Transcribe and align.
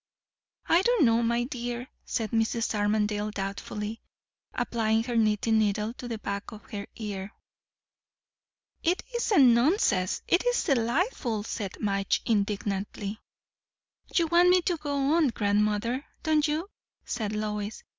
"I 0.67 0.81
don't 0.81 1.05
know, 1.05 1.21
my 1.21 1.43
dear," 1.43 1.87
said 2.05 2.31
Mrs. 2.31 2.73
Armadale 2.73 3.29
doubtfully, 3.29 4.01
applying 4.55 5.03
her 5.03 5.15
knitting 5.15 5.59
needle 5.59 5.93
to 5.93 6.07
the 6.07 6.17
back 6.17 6.51
of 6.51 6.63
her 6.71 6.87
ear. 6.95 7.33
"It 8.81 9.03
isn't 9.15 9.53
nonsense; 9.53 10.23
it 10.27 10.43
is 10.43 10.63
delightful!" 10.63 11.43
said 11.43 11.77
Madge 11.79 12.23
indignantly. 12.25 13.19
"You 14.15 14.25
want 14.25 14.49
me 14.49 14.63
to 14.63 14.77
go 14.77 15.13
on, 15.13 15.27
grandmother, 15.27 16.03
don't 16.23 16.47
you?" 16.47 16.67
said 17.05 17.33
Lois. 17.33 17.83